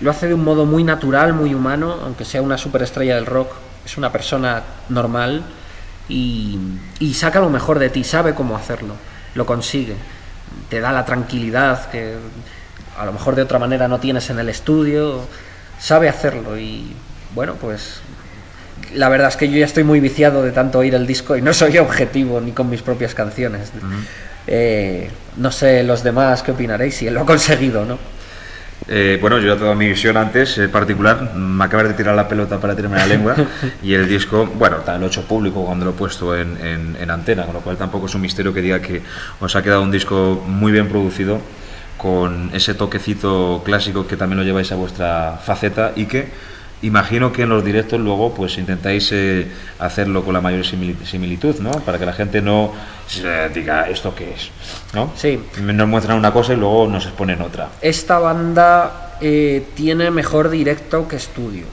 lo 0.00 0.10
hace 0.10 0.28
de 0.28 0.34
un 0.34 0.42
modo 0.42 0.64
muy 0.64 0.82
natural, 0.82 1.34
muy 1.34 1.54
humano, 1.54 1.98
aunque 2.04 2.24
sea 2.24 2.40
una 2.40 2.56
superestrella 2.56 3.16
del 3.16 3.26
rock. 3.26 3.52
Es 3.84 3.98
una 3.98 4.10
persona 4.10 4.62
normal 4.88 5.42
y, 6.08 6.58
y 6.98 7.14
saca 7.14 7.38
lo 7.38 7.50
mejor 7.50 7.78
de 7.78 7.90
ti, 7.90 8.02
sabe 8.02 8.34
cómo 8.34 8.56
hacerlo, 8.56 8.94
lo 9.34 9.44
consigue. 9.44 9.94
Te 10.68 10.80
da 10.80 10.92
la 10.92 11.04
tranquilidad 11.04 11.90
que 11.90 12.16
a 12.98 13.04
lo 13.04 13.12
mejor 13.12 13.34
de 13.34 13.42
otra 13.42 13.58
manera 13.58 13.88
no 13.88 13.98
tienes 14.00 14.30
en 14.30 14.38
el 14.38 14.48
estudio, 14.48 15.26
sabe 15.78 16.08
hacerlo 16.08 16.58
y 16.58 16.94
bueno, 17.34 17.54
pues 17.54 18.00
la 18.94 19.08
verdad 19.08 19.28
es 19.28 19.36
que 19.36 19.48
yo 19.48 19.56
ya 19.58 19.64
estoy 19.64 19.84
muy 19.84 20.00
viciado 20.00 20.42
de 20.42 20.52
tanto 20.52 20.78
oír 20.78 20.94
el 20.94 21.06
disco 21.06 21.36
y 21.36 21.42
no 21.42 21.54
soy 21.54 21.78
objetivo 21.78 22.40
ni 22.40 22.52
con 22.52 22.68
mis 22.68 22.82
propias 22.82 23.14
canciones. 23.14 23.72
Eh, 24.46 25.10
no 25.36 25.50
sé 25.52 25.82
los 25.82 26.02
demás 26.02 26.42
qué 26.42 26.52
opinaréis 26.52 26.96
si 26.96 27.06
él 27.06 27.14
lo 27.14 27.22
ha 27.22 27.26
conseguido, 27.26 27.84
¿no? 27.84 27.98
Eh, 28.92 29.18
bueno, 29.20 29.38
yo 29.38 29.54
ya 29.54 29.56
toda 29.56 29.76
mi 29.76 29.86
visión 29.86 30.16
antes, 30.16 30.58
en 30.58 30.68
particular, 30.68 31.32
me 31.36 31.64
acabas 31.64 31.86
de 31.86 31.94
tirar 31.94 32.16
la 32.16 32.26
pelota 32.26 32.58
para 32.58 32.74
tirarme 32.74 32.96
la 32.98 33.06
lengua 33.06 33.36
y 33.84 33.94
el 33.94 34.08
disco, 34.08 34.46
bueno, 34.58 34.78
también 34.78 35.02
lo 35.02 35.06
he 35.06 35.10
hecho 35.10 35.22
público 35.28 35.64
cuando 35.64 35.84
lo 35.84 35.92
he 35.92 35.94
puesto 35.94 36.36
en, 36.36 36.56
en- 36.60 36.96
en 37.00 37.08
antena, 37.10 37.44
con 37.44 37.54
lo 37.54 37.60
cual 37.60 37.76
tampoco 37.76 38.06
es 38.06 38.14
un 38.16 38.20
misterio 38.22 38.52
que 38.52 38.60
diga 38.60 38.80
que 38.82 39.00
os 39.38 39.54
ha 39.54 39.62
quedado 39.62 39.82
un 39.82 39.92
disco 39.92 40.42
muy 40.44 40.72
bien 40.72 40.88
producido, 40.88 41.40
con 41.96 42.50
ese 42.52 42.74
toquecito 42.74 43.62
clásico 43.64 44.06
que 44.08 44.16
también 44.16 44.38
lo 44.38 44.44
lleváis 44.44 44.72
a 44.72 44.74
vuestra 44.74 45.38
faceta 45.44 45.92
y 45.94 46.06
que 46.06 46.28
imagino 46.82 47.32
que 47.32 47.42
en 47.42 47.48
los 47.50 47.64
directos 47.64 48.00
luego 48.00 48.32
pues 48.34 48.56
intentáis 48.58 49.10
eh, 49.12 49.46
hacerlo 49.78 50.24
con 50.24 50.34
la 50.34 50.40
mayor 50.40 50.64
simili- 50.64 50.96
similitud, 51.04 51.56
¿no? 51.60 51.70
Para 51.70 51.98
que 51.98 52.06
la 52.06 52.12
gente 52.12 52.40
no 52.40 52.72
se 53.06 53.48
diga 53.50 53.88
esto 53.88 54.14
qué 54.14 54.32
es, 54.34 54.50
¿no? 54.94 55.12
Sí. 55.16 55.38
Nos 55.62 55.88
muestran 55.88 56.16
una 56.18 56.32
cosa 56.32 56.52
y 56.52 56.56
luego 56.56 56.86
nos 56.88 57.04
exponen 57.06 57.42
otra. 57.42 57.68
Esta 57.80 58.18
banda 58.18 59.16
eh, 59.20 59.68
tiene 59.74 60.10
mejor 60.10 60.48
directo 60.50 61.06
que 61.06 61.16
estudio. 61.16 61.66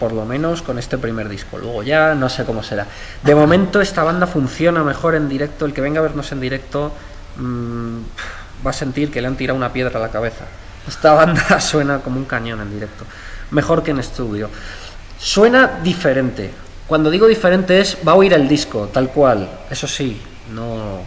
Por 0.00 0.12
lo 0.12 0.24
menos 0.24 0.62
con 0.62 0.78
este 0.78 0.96
primer 0.96 1.28
disco. 1.28 1.58
Luego 1.58 1.82
ya 1.82 2.14
no 2.14 2.30
sé 2.30 2.44
cómo 2.46 2.62
será. 2.62 2.86
De 3.22 3.34
momento 3.34 3.82
esta 3.82 4.02
banda 4.02 4.26
funciona 4.26 4.82
mejor 4.82 5.14
en 5.14 5.28
directo. 5.28 5.66
El 5.66 5.74
que 5.74 5.82
venga 5.82 6.00
a 6.00 6.02
vernos 6.02 6.32
en 6.32 6.40
directo 6.40 6.90
mm, 7.36 7.98
va 8.66 8.70
a 8.70 8.72
sentir 8.72 9.10
que 9.10 9.20
le 9.20 9.26
han 9.28 9.36
tirado 9.36 9.58
una 9.58 9.72
piedra 9.74 9.98
a 9.98 10.02
la 10.02 10.08
cabeza. 10.08 10.46
Esta 10.88 11.12
banda 11.12 11.60
suena 11.60 11.98
como 11.98 12.16
un 12.16 12.24
cañón 12.24 12.62
en 12.62 12.70
directo. 12.72 13.04
Mejor 13.50 13.82
que 13.82 13.90
en 13.90 13.98
estudio. 13.98 14.48
Suena 15.18 15.80
diferente. 15.82 16.50
Cuando 16.86 17.10
digo 17.10 17.26
diferente 17.26 17.80
es 17.80 17.96
va 18.06 18.12
a 18.12 18.14
oír 18.16 18.32
el 18.32 18.48
disco, 18.48 18.88
tal 18.92 19.10
cual. 19.10 19.48
Eso 19.70 19.86
sí, 19.86 20.20
no. 20.52 21.00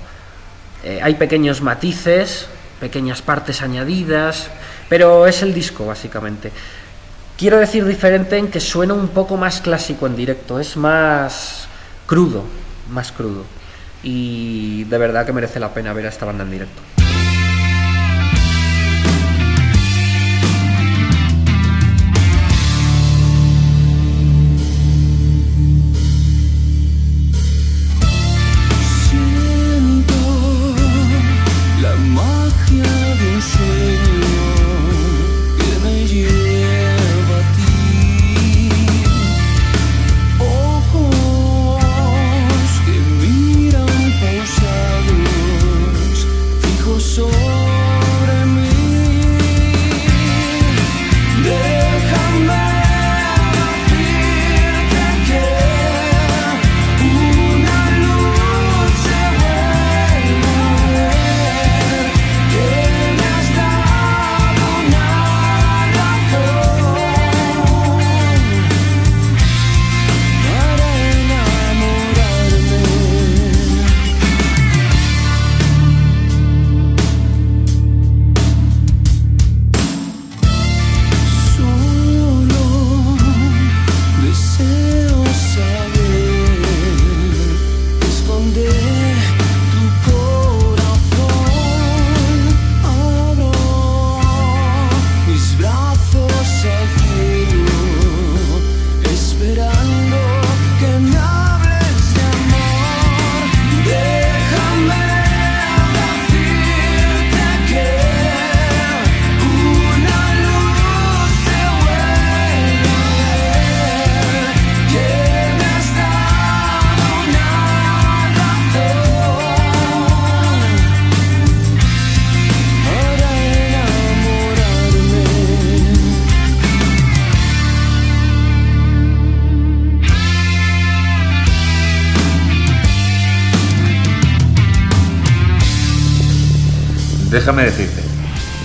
Eh, 0.84 1.00
hay 1.02 1.16
pequeños 1.16 1.62
matices, 1.62 2.48
pequeñas 2.80 3.22
partes 3.22 3.62
añadidas, 3.62 4.50
pero 4.90 5.28
es 5.28 5.42
el 5.42 5.54
disco 5.54 5.86
básicamente. 5.86 6.52
Quiero 7.38 7.58
decir 7.58 7.86
diferente 7.86 8.38
en 8.38 8.50
que 8.50 8.60
suena 8.60 8.94
un 8.94 9.08
poco 9.08 9.38
más 9.38 9.62
clásico 9.62 10.06
en 10.06 10.16
directo, 10.16 10.60
es 10.60 10.78
más 10.78 11.68
crudo, 12.06 12.44
más 12.90 13.12
crudo. 13.12 13.44
Y 14.04 14.84
de 14.84 14.98
verdad 14.98 15.26
que 15.26 15.34
merece 15.34 15.60
la 15.60 15.74
pena 15.74 15.94
ver 15.94 16.06
a 16.06 16.10
esta 16.10 16.26
banda 16.26 16.44
en 16.44 16.52
directo. 16.52 16.93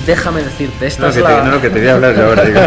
Déjame 0.08 0.42
decirte, 0.42 0.86
esta 0.86 1.02
No, 1.02 1.08
es 1.10 1.16
que 1.16 1.20
la... 1.22 1.28
te, 1.28 1.36
no, 1.42 1.50
no, 1.50 1.60
que 1.60 1.68
te 1.68 1.80
voy 1.80 1.88
a 1.88 1.92
hablar 1.92 2.16
yo 2.16 2.24
ahora. 2.24 2.44
digo. 2.44 2.60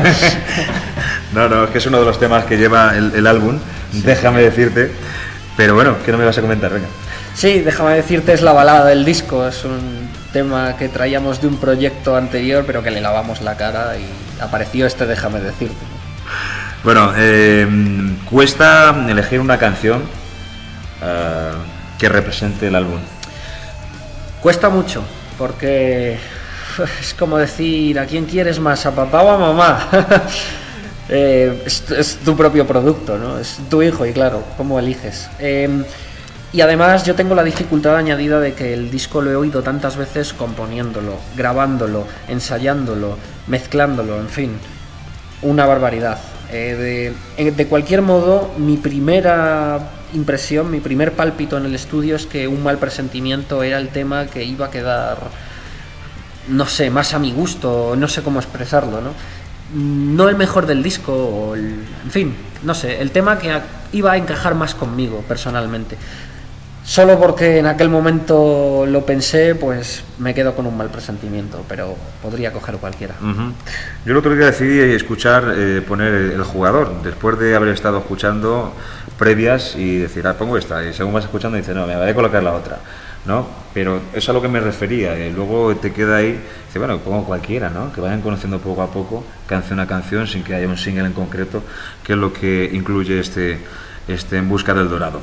no, 1.33 1.50
no, 1.50 1.63
es 1.63 1.69
que 1.71 1.79
es 1.79 1.86
uno 1.88 2.00
de 2.00 2.05
los 2.05 2.19
temas 2.19 2.45
que 2.45 2.55
lleva 2.55 2.95
el, 2.95 3.15
el 3.15 3.25
álbum. 3.25 3.57
Déjame 3.93 4.43
decirte. 4.43 4.91
Pero 5.57 5.74
bueno, 5.74 5.98
¿qué 6.05 6.12
no 6.12 6.19
me 6.19 6.25
vas 6.25 6.38
a 6.38 6.41
comentar? 6.41 6.71
Venga. 6.71 6.86
Sí, 7.33 7.62
déjame 7.62 7.95
decirte, 7.95 8.33
es 8.33 8.43
la 8.43 8.53
balada 8.53 8.86
del 8.86 9.03
disco. 9.03 9.48
Es 9.48 9.65
un 9.65 10.07
tema 10.31 10.77
que 10.77 10.88
traíamos 10.88 11.41
de 11.41 11.48
un 11.48 11.57
proyecto 11.57 12.15
anterior, 12.15 12.63
pero 12.67 12.83
que 12.83 12.91
le 12.91 13.01
lavamos 13.01 13.41
la 13.41 13.57
cara 13.57 13.98
y 13.98 14.05
apareció 14.39 14.86
este 14.86 15.07
Déjame 15.07 15.39
decirte. 15.39 15.83
Bueno, 16.83 17.12
eh, 17.17 17.67
cuesta 18.29 18.95
elegir 19.10 19.39
una 19.39 19.57
canción 19.57 20.03
eh, 21.01 21.51
que 21.98 22.07
represente 22.07 22.67
el 22.67 22.75
álbum. 22.75 23.00
Cuesta 24.41 24.69
mucho, 24.69 25.03
porque 25.39 26.19
es 27.01 27.13
como 27.13 27.37
decir, 27.37 27.99
¿a 27.99 28.05
quién 28.05 28.25
quieres 28.25 28.59
más? 28.59 28.85
¿A 28.85 28.95
papá 28.95 29.23
o 29.23 29.29
a 29.29 29.37
mamá? 29.37 29.89
Eh, 31.13 31.63
es, 31.65 32.19
tu 32.23 32.37
propio 32.37 32.65
producto, 32.65 33.17
¿no? 33.17 33.37
Es 33.37 33.59
tu 33.69 33.81
hijo 33.81 34.05
y 34.05 34.13
claro, 34.13 34.45
¿cómo 34.55 34.79
eliges? 34.79 35.29
Eh, 35.39 35.83
y 36.53 36.61
además 36.61 37.05
yo 37.05 37.15
tengo 37.15 37.35
la 37.35 37.43
dificultad 37.43 37.97
añadida 37.97 38.39
de 38.39 38.53
que 38.53 38.73
el 38.73 38.89
disco 38.89 39.21
lo 39.21 39.31
he 39.31 39.35
oído 39.35 39.61
tantas 39.61 39.97
veces 39.97 40.31
componiéndolo, 40.31 41.17
grabándolo, 41.35 42.05
ensayándolo, 42.29 43.17
mezclándolo, 43.47 44.21
en 44.21 44.29
fin, 44.29 44.51
una 45.41 45.65
barbaridad. 45.65 46.17
Eh, 46.51 47.13
de, 47.37 47.45
eh, 47.45 47.51
de 47.51 47.67
cualquier 47.67 48.01
modo, 48.01 48.51
mi 48.57 48.77
primera 48.77 49.79
impresión, 50.13 50.69
mi 50.69 50.81
primer 50.81 51.13
pálpito 51.13 51.57
en 51.57 51.65
el 51.65 51.75
estudio 51.75 52.17
es 52.17 52.25
que 52.25 52.47
un 52.49 52.63
mal 52.63 52.77
presentimiento 52.77 53.63
era 53.63 53.77
el 53.77 53.87
tema 53.87 54.27
que 54.27 54.43
iba 54.43 54.65
a 54.65 54.71
quedar, 54.71 55.17
no 56.50 56.65
sé, 56.65 56.89
más 56.89 57.13
a 57.13 57.19
mi 57.19 57.31
gusto, 57.31 57.95
no 57.98 58.07
sé 58.07 58.21
cómo 58.24 58.39
expresarlo, 58.39 59.00
¿no? 59.01 59.13
No 59.74 60.27
el 60.27 60.36
mejor 60.36 60.65
del 60.65 60.83
disco, 60.83 61.13
o 61.13 61.55
el- 61.55 61.86
en 62.03 62.12
fin, 62.12 62.36
no 62.63 62.74
sé, 62.74 63.01
el 63.01 63.12
tema 63.12 63.38
que 63.39 63.57
iba 63.93 64.12
a 64.13 64.17
encajar 64.17 64.55
más 64.55 64.75
conmigo 64.75 65.24
personalmente. 65.27 65.98
Solo 66.83 67.19
porque 67.19 67.60
en 67.60 67.67
aquel 67.67 67.89
momento 67.89 68.86
lo 68.88 69.05
pensé, 69.05 69.53
pues 69.53 70.03
me 70.17 70.33
quedo 70.33 70.55
con 70.55 70.65
un 70.65 70.75
mal 70.75 70.89
presentimiento, 70.89 71.63
pero 71.69 71.95
podría 72.24 72.51
coger 72.51 72.77
cualquiera. 72.77 73.13
Ujú. 73.21 73.53
Yo 74.03 74.12
el 74.12 74.17
otro 74.17 74.36
día 74.36 74.48
decidí 74.48 74.79
escuchar, 74.95 75.53
eh, 75.55 75.81
poner 75.88 76.12
el 76.13 76.43
jugador, 76.43 77.03
después 77.03 77.38
de 77.38 77.56
haber 77.56 77.69
estado 77.69 77.99
escuchando 77.99 78.73
previas 79.19 79.75
y 79.75 79.97
decir, 79.99 80.25
ah, 80.25 80.34
pongo 80.34 80.58
esta, 80.58 80.84
y 80.84 80.91
según 80.93 81.13
vas 81.13 81.23
escuchando 81.25 81.56
dices, 81.56 81.75
no, 81.75 81.86
me 81.86 81.95
voy 81.95 82.10
a 82.10 82.15
colocar 82.15 82.41
la 82.41 82.54
otra, 82.54 82.80
¿no? 83.25 83.45
Pero 83.73 84.01
es 84.13 84.27
a 84.29 84.34
lo 84.34 84.41
que 84.41 84.47
me 84.47 84.60
refería, 84.60 85.17
y 85.17 85.31
luego 85.31 85.75
te 85.75 85.93
queda 85.93 86.17
ahí, 86.17 86.39
dice, 86.67 86.79
bueno, 86.79 86.99
pongo 86.99 87.23
cualquiera, 87.23 87.69
¿no? 87.69 87.91
Que 87.93 88.01
vayan 88.01 88.21
conociendo 88.21 88.60
poco 88.60 88.81
a 88.81 88.88
poco, 88.88 89.23
canción 89.47 89.79
a 89.79 89.88
canción, 89.88 90.27
sin 90.27 90.43
que 90.43 90.55
haya 90.55 90.67
un 90.67 90.77
single 90.77 91.05
en 91.05 91.13
concreto, 91.13 91.63
que 92.03 92.13
es 92.13 92.19
lo 92.19 92.34
que 92.34 92.69
incluye 92.73 93.19
este, 93.19 93.60
este 94.07 94.38
En 94.38 94.49
Busca 94.49 94.73
del 94.73 94.89
Dorado. 94.89 95.21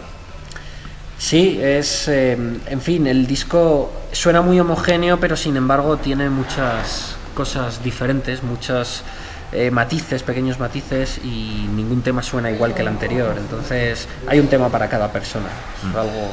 Sí, 1.18 1.58
es, 1.60 2.06
eh, 2.06 2.38
en 2.66 2.80
fin, 2.80 3.06
el 3.08 3.26
disco 3.26 3.92
suena 4.12 4.40
muy 4.40 4.60
homogéneo, 4.60 5.18
pero 5.18 5.36
sin 5.36 5.56
embargo 5.56 5.96
tiene 5.96 6.30
muchas 6.30 7.16
cosas 7.34 7.82
diferentes, 7.82 8.44
muchos 8.44 9.02
eh, 9.50 9.72
matices, 9.72 10.22
pequeños 10.22 10.60
matices, 10.60 11.18
y 11.24 11.66
ningún 11.74 12.02
tema 12.02 12.22
suena 12.22 12.52
igual 12.52 12.72
que 12.72 12.82
el 12.82 12.88
anterior. 12.88 13.34
Entonces 13.36 14.06
hay 14.28 14.38
un 14.38 14.46
tema 14.46 14.68
para 14.68 14.88
cada 14.88 15.12
persona. 15.12 15.48
Es 15.78 15.96
algo, 15.96 16.30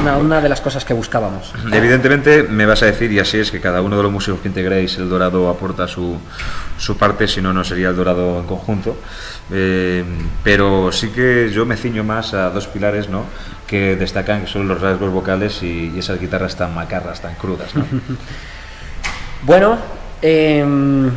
una, 0.00 0.16
una 0.16 0.40
de 0.40 0.48
las 0.48 0.60
cosas 0.60 0.84
que 0.84 0.94
buscábamos. 0.94 1.52
Evidentemente 1.72 2.42
me 2.44 2.66
vas 2.66 2.82
a 2.82 2.86
decir, 2.86 3.12
y 3.12 3.18
así 3.18 3.38
es, 3.38 3.50
que 3.50 3.60
cada 3.60 3.80
uno 3.82 3.96
de 3.96 4.02
los 4.02 4.12
músicos 4.12 4.40
que 4.40 4.48
integráis 4.48 4.96
el 4.98 5.08
Dorado 5.08 5.48
aporta 5.48 5.86
su, 5.86 6.18
su 6.78 6.96
parte, 6.96 7.28
si 7.28 7.40
no, 7.40 7.52
no 7.52 7.62
sería 7.64 7.90
el 7.90 7.96
Dorado 7.96 8.40
en 8.40 8.46
conjunto. 8.46 8.96
Eh, 9.52 10.04
pero 10.42 10.90
sí 10.92 11.08
que 11.08 11.50
yo 11.52 11.66
me 11.66 11.76
ciño 11.76 12.04
más 12.04 12.32
a 12.34 12.50
dos 12.50 12.66
pilares 12.68 13.08
¿no? 13.08 13.24
que 13.66 13.96
destacan, 13.96 14.42
que 14.42 14.46
son 14.46 14.66
los 14.66 14.80
rasgos 14.80 15.12
vocales 15.12 15.62
y, 15.62 15.92
y 15.94 15.98
esas 15.98 16.18
guitarras 16.20 16.56
tan 16.56 16.74
macarras, 16.74 17.20
tan 17.20 17.34
crudas. 17.34 17.74
¿no? 17.74 17.84
Bueno, 19.44 19.76
em, 20.22 21.10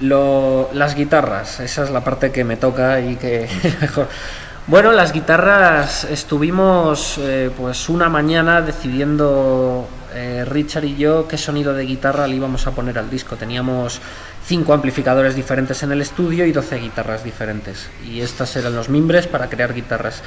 lo- 0.00 0.70
las 0.72 0.94
guitarras, 0.94 1.60
esa 1.60 1.84
es 1.84 1.90
la 1.90 2.02
parte 2.02 2.32
que 2.32 2.42
me 2.42 2.56
toca 2.56 2.98
y 3.00 3.16
que 3.16 3.46
mejor. 3.82 4.08
Bueno, 4.68 4.92
las 4.92 5.14
guitarras 5.14 6.04
estuvimos 6.04 7.16
eh, 7.16 7.50
pues 7.56 7.88
una 7.88 8.10
mañana 8.10 8.60
decidiendo 8.60 9.88
eh, 10.14 10.44
Richard 10.46 10.84
y 10.84 10.94
yo 10.94 11.26
qué 11.26 11.38
sonido 11.38 11.72
de 11.72 11.86
guitarra 11.86 12.26
le 12.26 12.36
íbamos 12.36 12.66
a 12.66 12.72
poner 12.72 12.98
al 12.98 13.08
disco. 13.08 13.36
Teníamos 13.36 13.98
cinco 14.44 14.74
amplificadores 14.74 15.34
diferentes 15.34 15.82
en 15.84 15.92
el 15.92 16.02
estudio 16.02 16.44
y 16.44 16.52
12 16.52 16.80
guitarras 16.80 17.24
diferentes. 17.24 17.88
Y 18.06 18.20
estas 18.20 18.54
eran 18.56 18.76
los 18.76 18.90
mimbres 18.90 19.26
para 19.26 19.48
crear 19.48 19.72
guitarras. 19.72 20.22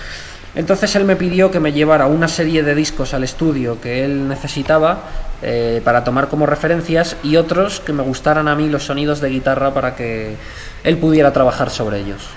Entonces 0.55 0.95
él 0.95 1.05
me 1.05 1.15
pidió 1.15 1.51
que 1.51 1.59
me 1.59 1.71
llevara 1.71 2.07
una 2.07 2.27
serie 2.27 2.63
de 2.63 2.73
discos 2.73 3.13
al 3.13 3.23
estudio 3.23 3.79
que 3.79 4.03
él 4.03 4.27
necesitaba 4.27 5.03
eh, 5.43 5.81
para 5.85 6.03
tomar 6.03 6.29
como 6.29 6.47
referencias 6.47 7.15
y 7.21 7.35
otros 7.35 7.79
que 7.79 7.93
me 7.93 8.01
gustaran 8.01 8.47
a 8.47 8.55
mí 8.55 8.69
los 8.69 8.85
sonidos 8.85 9.21
de 9.21 9.29
guitarra 9.29 9.71
para 9.71 9.95
que 9.95 10.35
él 10.83 10.97
pudiera 10.97 11.31
trabajar 11.31 11.69
sobre 11.69 11.99
ellos. 11.99 12.27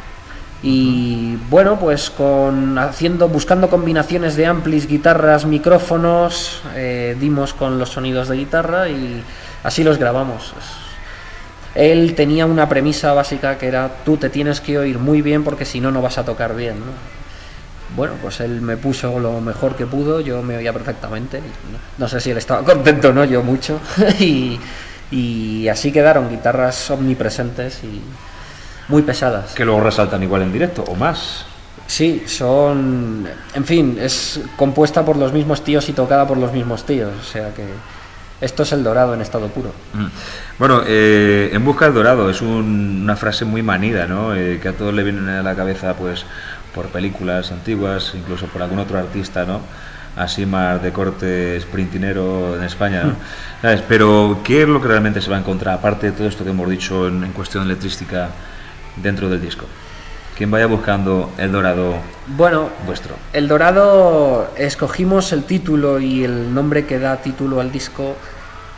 Y 0.66 1.36
bueno, 1.50 1.78
pues 1.78 2.08
con 2.08 2.78
haciendo, 2.78 3.28
buscando 3.28 3.68
combinaciones 3.68 4.34
de 4.34 4.46
amplis, 4.46 4.88
guitarras, 4.88 5.44
micrófonos, 5.44 6.62
eh, 6.74 7.14
dimos 7.20 7.52
con 7.52 7.78
los 7.78 7.90
sonidos 7.90 8.28
de 8.28 8.36
guitarra 8.38 8.88
y 8.88 9.22
así 9.62 9.84
los 9.84 9.98
grabamos. 9.98 10.54
Él 11.74 12.14
tenía 12.14 12.46
una 12.46 12.66
premisa 12.66 13.12
básica 13.12 13.58
que 13.58 13.66
era 13.66 13.90
tú 14.06 14.16
te 14.16 14.30
tienes 14.30 14.62
que 14.62 14.78
oír 14.78 14.98
muy 14.98 15.20
bien 15.20 15.44
porque 15.44 15.66
si 15.66 15.80
no 15.80 15.90
no 15.90 16.00
vas 16.00 16.16
a 16.16 16.24
tocar 16.24 16.56
bien. 16.56 16.80
¿no? 16.80 16.92
Bueno, 17.94 18.14
pues 18.22 18.40
él 18.40 18.62
me 18.62 18.78
puso 18.78 19.20
lo 19.20 19.42
mejor 19.42 19.76
que 19.76 19.84
pudo, 19.84 20.20
yo 20.20 20.42
me 20.42 20.56
oía 20.56 20.72
perfectamente. 20.72 21.42
no 21.98 22.08
sé 22.08 22.20
si 22.20 22.30
él 22.30 22.38
estaba 22.38 22.64
contento 22.64 23.10
o 23.10 23.12
no, 23.12 23.26
yo 23.26 23.42
mucho. 23.42 23.80
y, 24.18 24.58
y 25.10 25.68
así 25.68 25.92
quedaron 25.92 26.30
guitarras 26.30 26.90
omnipresentes 26.90 27.84
y 27.84 28.00
muy 28.88 29.02
pesadas. 29.02 29.54
que 29.54 29.64
luego 29.64 29.80
resaltan 29.80 30.22
igual 30.22 30.42
en 30.42 30.52
directo 30.52 30.84
o 30.86 30.94
más. 30.94 31.46
Sí, 31.86 32.22
son. 32.26 33.26
En 33.54 33.64
fin, 33.64 33.98
es 34.00 34.40
compuesta 34.56 35.04
por 35.04 35.16
los 35.16 35.32
mismos 35.32 35.62
tíos 35.62 35.88
y 35.88 35.92
tocada 35.92 36.26
por 36.26 36.38
los 36.38 36.52
mismos 36.52 36.84
tíos. 36.84 37.10
O 37.20 37.24
sea 37.24 37.52
que. 37.54 37.64
Esto 38.40 38.62
es 38.64 38.72
el 38.72 38.82
dorado 38.82 39.14
en 39.14 39.20
estado 39.22 39.46
puro. 39.48 39.70
Mm. 39.94 40.06
Bueno, 40.58 40.82
eh, 40.86 41.50
en 41.52 41.64
busca 41.64 41.84
del 41.86 41.94
dorado 41.94 42.28
es 42.28 42.42
un- 42.42 43.00
una 43.04 43.16
frase 43.16 43.44
muy 43.44 43.62
manida, 43.62 44.06
¿no? 44.06 44.34
Eh, 44.34 44.58
que 44.60 44.68
a 44.68 44.72
todos 44.72 44.92
le 44.92 45.02
vienen 45.02 45.28
a 45.28 45.42
la 45.42 45.54
cabeza, 45.54 45.94
pues, 45.94 46.26
por 46.74 46.86
películas 46.88 47.52
antiguas, 47.52 48.12
incluso 48.14 48.46
por 48.46 48.60
algún 48.62 48.80
otro 48.80 48.98
artista, 48.98 49.44
¿no? 49.44 49.60
Así 50.16 50.44
más 50.46 50.82
de 50.82 50.92
corte 50.92 51.58
sprintinero 51.60 52.56
en 52.56 52.64
España, 52.64 53.04
¿no? 53.04 53.14
¿Sabes? 53.62 53.82
Pero, 53.88 54.40
¿qué 54.44 54.62
es 54.62 54.68
lo 54.68 54.80
que 54.82 54.88
realmente 54.88 55.20
se 55.22 55.30
va 55.30 55.36
a 55.36 55.40
encontrar, 55.40 55.74
aparte 55.78 56.06
de 56.10 56.12
todo 56.12 56.26
esto 56.28 56.44
que 56.44 56.50
hemos 56.50 56.68
dicho 56.68 57.08
en, 57.08 57.24
en 57.24 57.32
cuestión 57.32 57.66
letrística 57.68 58.28
dentro 58.96 59.28
del 59.28 59.40
disco? 59.40 59.66
Quien 60.36 60.50
vaya 60.50 60.66
buscando 60.66 61.30
el 61.38 61.52
dorado 61.52 61.94
Bueno, 62.36 62.68
vuestro. 62.86 63.14
El 63.32 63.46
Dorado 63.46 64.50
escogimos 64.56 65.32
el 65.32 65.44
título 65.44 66.00
y 66.00 66.24
el 66.24 66.52
nombre 66.52 66.86
que 66.86 66.98
da 66.98 67.16
título 67.18 67.60
al 67.60 67.70
disco 67.70 68.16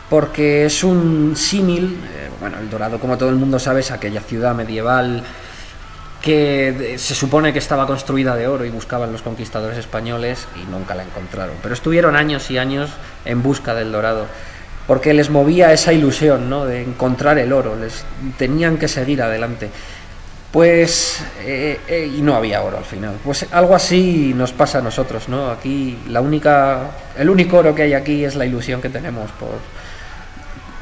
porque 0.09 0.65
es 0.65 0.83
un 0.83 1.33
símil, 1.35 1.99
eh, 2.15 2.29
bueno, 2.39 2.57
el 2.59 2.69
Dorado 2.69 2.99
como 2.99 3.17
todo 3.17 3.29
el 3.29 3.35
mundo 3.35 3.57
sabe 3.59 3.79
es 3.79 3.89
aquella 3.91 4.21
ciudad 4.21 4.53
medieval 4.53 5.23
que 6.21 6.73
de- 6.77 6.97
se 6.97 7.15
supone 7.15 7.53
que 7.53 7.59
estaba 7.59 7.85
construida 7.87 8.35
de 8.35 8.47
oro 8.47 8.63
y 8.65 8.69
buscaban 8.69 9.11
los 9.11 9.21
conquistadores 9.21 9.77
españoles 9.77 10.47
y 10.61 10.69
nunca 10.71 10.93
la 10.95 11.03
encontraron, 11.03 11.55
pero 11.61 11.73
estuvieron 11.73 12.15
años 12.15 12.49
y 12.51 12.57
años 12.57 12.89
en 13.25 13.41
busca 13.43 13.73
del 13.73 13.91
Dorado 13.91 14.27
porque 14.87 15.13
les 15.13 15.29
movía 15.29 15.73
esa 15.73 15.91
ilusión, 15.91 16.49
¿no? 16.49 16.65
de 16.65 16.83
encontrar 16.83 17.37
el 17.39 17.51
oro, 17.51 17.75
les 17.75 18.05
tenían 18.37 18.77
que 18.77 18.87
seguir 18.87 19.21
adelante. 19.21 19.69
Pues, 20.51 21.21
eh, 21.41 21.79
eh, 21.87 22.11
y 22.17 22.21
no 22.21 22.35
había 22.35 22.61
oro 22.61 22.77
al 22.77 22.85
final. 22.85 23.15
Pues 23.23 23.45
algo 23.51 23.75
así 23.75 24.33
nos 24.35 24.53
pasa 24.53 24.79
a 24.79 24.81
nosotros, 24.81 25.27
¿no? 25.27 25.51
Aquí 25.51 25.97
la 26.07 26.21
única, 26.21 26.91
el 27.17 27.29
único 27.29 27.57
oro 27.57 27.75
que 27.75 27.83
hay 27.83 27.93
aquí 27.93 28.23
es 28.23 28.35
la 28.35 28.45
ilusión 28.45 28.81
que 28.81 28.89
tenemos 28.89 29.29
por 29.31 29.59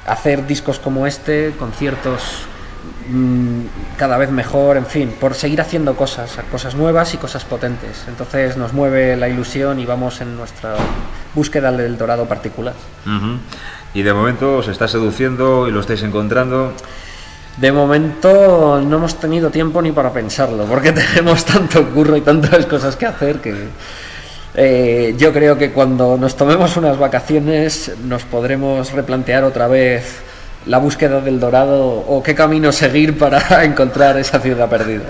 hacer 0.05 0.45
discos 0.45 0.77
como 0.77 1.07
este, 1.07 1.53
conciertos 1.57 2.43
mm, 3.09 3.61
cada 3.97 4.19
vez 4.19 4.29
mejor, 4.29 4.77
en 4.77 4.85
fin, 4.85 5.15
por 5.19 5.33
seguir 5.33 5.59
haciendo 5.61 5.95
cosas, 5.95 6.37
cosas 6.51 6.75
nuevas 6.75 7.15
y 7.15 7.17
cosas 7.17 7.43
potentes. 7.43 8.05
Entonces 8.07 8.57
nos 8.57 8.71
mueve 8.71 9.15
la 9.15 9.27
ilusión 9.29 9.79
y 9.79 9.85
vamos 9.87 10.21
en 10.21 10.37
nuestra 10.37 10.75
búsqueda 11.33 11.71
del 11.71 11.97
dorado 11.97 12.27
particular. 12.27 12.75
Y 13.95 14.03
de 14.03 14.13
momento 14.13 14.57
os 14.57 14.67
está 14.67 14.87
seduciendo 14.87 15.67
y 15.67 15.71
lo 15.71 15.79
estáis 15.79 16.03
encontrando. 16.03 16.73
De 17.57 17.71
momento 17.71 18.81
no 18.81 18.97
hemos 18.97 19.15
tenido 19.15 19.49
tiempo 19.49 19.81
ni 19.81 19.91
para 19.91 20.11
pensarlo, 20.11 20.65
porque 20.65 20.91
tenemos 21.13 21.45
tanto 21.45 21.89
curro 21.89 22.17
y 22.17 22.21
tantas 22.21 22.65
cosas 22.65 22.95
que 22.95 23.05
hacer 23.05 23.37
que 23.37 23.53
eh, 24.55 25.15
yo 25.17 25.33
creo 25.33 25.57
que 25.57 25.71
cuando 25.71 26.17
nos 26.17 26.35
tomemos 26.35 26.77
unas 26.77 26.97
vacaciones 26.97 27.91
nos 28.03 28.23
podremos 28.23 28.91
replantear 28.91 29.43
otra 29.43 29.67
vez 29.67 30.19
la 30.65 30.79
búsqueda 30.79 31.21
del 31.21 31.39
dorado 31.39 31.85
o 32.07 32.23
qué 32.23 32.33
camino 32.35 32.71
seguir 32.71 33.17
para 33.17 33.63
encontrar 33.63 34.17
esa 34.17 34.39
ciudad 34.39 34.69
perdida. 34.69 35.05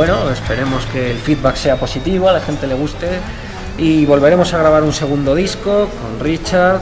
Bueno, 0.00 0.30
esperemos 0.30 0.86
que 0.86 1.10
el 1.10 1.18
feedback 1.18 1.56
sea 1.56 1.76
positivo, 1.76 2.26
a 2.26 2.32
la 2.32 2.40
gente 2.40 2.66
le 2.66 2.72
guste 2.72 3.06
y 3.76 4.06
volveremos 4.06 4.50
a 4.54 4.58
grabar 4.58 4.82
un 4.82 4.94
segundo 4.94 5.34
disco 5.34 5.90
con 5.90 6.24
Richard. 6.24 6.80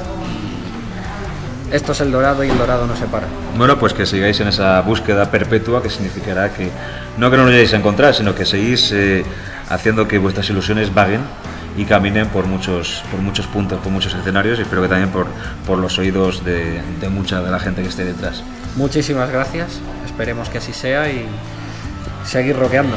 Esto 1.73 1.91
es 1.91 2.01
el 2.01 2.13
dorado 2.13 2.45
y 2.45 2.49
el 2.49 2.57
dorado 2.57 2.87
no 2.87 2.95
se 2.95 3.07
para. 3.07 3.27
Bueno, 3.57 3.77
pues 3.77 3.93
que 3.93 4.07
sigáis 4.07 4.39
en 4.39 4.47
esa 4.47 4.81
búsqueda 4.83 5.33
perpetua 5.33 5.83
que 5.83 5.91
significará 5.91 6.51
que 6.55 6.71
no 7.17 7.29
que 7.29 7.37
no 7.37 7.43
lo 7.43 7.51
lleguéis 7.51 7.75
a 7.75 7.79
encontrar, 7.79 8.15
sino 8.15 8.37
que 8.37 8.47
seguís 8.47 8.93
eh, 8.93 9.25
haciendo 9.69 10.07
que 10.07 10.19
vuestras 10.19 10.49
ilusiones 10.51 10.95
vaguen 10.95 11.23
y 11.77 11.87
caminen 11.87 12.29
por 12.29 12.47
muchos, 12.47 13.03
por 13.11 13.19
muchos 13.19 13.49
puntos, 13.49 13.81
por 13.81 13.91
muchos 13.91 14.15
escenarios 14.15 14.61
y 14.61 14.63
espero 14.63 14.81
que 14.81 14.89
también 14.89 15.11
por, 15.11 15.27
por 15.67 15.79
los 15.79 15.99
oídos 15.99 16.45
de, 16.45 16.81
de 17.01 17.09
mucha 17.09 17.43
de 17.43 17.51
la 17.51 17.59
gente 17.59 17.83
que 17.83 17.89
esté 17.89 18.05
detrás. 18.05 18.45
Muchísimas 18.77 19.29
gracias, 19.29 19.81
esperemos 20.07 20.49
que 20.51 20.59
así 20.59 20.73
sea 20.73 21.11
y 21.11 21.27
seguir 22.29 22.57
rockeando. 22.57 22.97